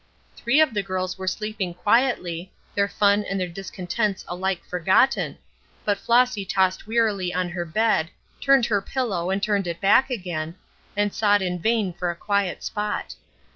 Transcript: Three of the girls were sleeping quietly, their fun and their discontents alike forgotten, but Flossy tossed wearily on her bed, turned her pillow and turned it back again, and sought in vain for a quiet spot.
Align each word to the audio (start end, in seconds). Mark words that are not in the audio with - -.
Three 0.35 0.59
of 0.59 0.73
the 0.73 0.81
girls 0.81 1.19
were 1.19 1.27
sleeping 1.27 1.75
quietly, 1.75 2.51
their 2.73 2.87
fun 2.87 3.23
and 3.23 3.39
their 3.39 3.47
discontents 3.47 4.25
alike 4.27 4.65
forgotten, 4.65 5.37
but 5.85 5.99
Flossy 5.99 6.43
tossed 6.43 6.87
wearily 6.87 7.31
on 7.31 7.49
her 7.49 7.65
bed, 7.65 8.09
turned 8.39 8.65
her 8.65 8.81
pillow 8.81 9.29
and 9.29 9.43
turned 9.43 9.67
it 9.67 9.79
back 9.79 10.09
again, 10.09 10.55
and 10.97 11.13
sought 11.13 11.43
in 11.43 11.59
vain 11.59 11.93
for 11.93 12.09
a 12.09 12.15
quiet 12.15 12.63
spot. 12.63 13.13